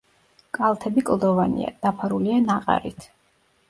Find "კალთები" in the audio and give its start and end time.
0.57-1.05